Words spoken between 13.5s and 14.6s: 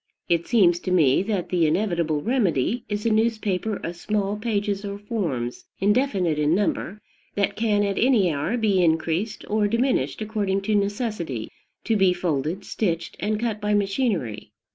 by machinery.